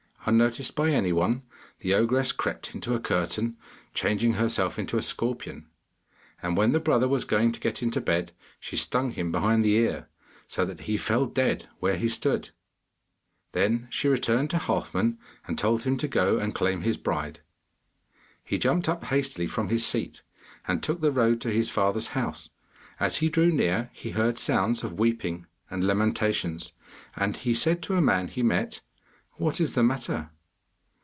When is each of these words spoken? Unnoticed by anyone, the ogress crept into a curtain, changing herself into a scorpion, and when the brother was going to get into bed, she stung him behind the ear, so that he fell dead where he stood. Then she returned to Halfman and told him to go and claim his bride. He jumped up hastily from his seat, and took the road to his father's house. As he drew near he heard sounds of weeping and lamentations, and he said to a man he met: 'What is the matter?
Unnoticed 0.27 0.75
by 0.75 0.91
anyone, 0.91 1.41
the 1.79 1.95
ogress 1.95 2.31
crept 2.31 2.75
into 2.75 2.93
a 2.93 2.99
curtain, 2.99 3.57
changing 3.95 4.33
herself 4.33 4.77
into 4.77 4.95
a 4.95 5.01
scorpion, 5.01 5.65
and 6.43 6.55
when 6.55 6.69
the 6.69 6.79
brother 6.79 7.07
was 7.07 7.25
going 7.25 7.51
to 7.51 7.59
get 7.59 7.81
into 7.81 7.99
bed, 7.99 8.31
she 8.59 8.75
stung 8.77 9.09
him 9.13 9.31
behind 9.31 9.63
the 9.63 9.75
ear, 9.75 10.07
so 10.45 10.63
that 10.63 10.81
he 10.81 10.95
fell 10.95 11.25
dead 11.25 11.67
where 11.79 11.97
he 11.97 12.07
stood. 12.07 12.51
Then 13.53 13.87
she 13.89 14.07
returned 14.07 14.51
to 14.51 14.59
Halfman 14.59 15.17
and 15.47 15.57
told 15.57 15.85
him 15.85 15.97
to 15.97 16.07
go 16.07 16.37
and 16.37 16.53
claim 16.53 16.81
his 16.81 16.97
bride. 16.97 17.39
He 18.43 18.59
jumped 18.59 18.87
up 18.87 19.05
hastily 19.05 19.47
from 19.47 19.69
his 19.69 19.83
seat, 19.83 20.21
and 20.67 20.83
took 20.83 21.01
the 21.01 21.11
road 21.11 21.41
to 21.41 21.49
his 21.49 21.71
father's 21.71 22.09
house. 22.09 22.51
As 22.99 23.15
he 23.17 23.29
drew 23.29 23.49
near 23.51 23.89
he 23.91 24.11
heard 24.11 24.37
sounds 24.37 24.83
of 24.83 24.99
weeping 24.99 25.47
and 25.71 25.83
lamentations, 25.83 26.73
and 27.15 27.37
he 27.37 27.55
said 27.55 27.81
to 27.81 27.95
a 27.95 28.01
man 28.01 28.27
he 28.27 28.43
met: 28.43 28.81
'What 29.35 29.59
is 29.59 29.73
the 29.73 29.81
matter? 29.81 30.29